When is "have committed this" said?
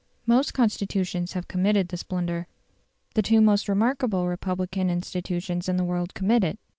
1.33-2.01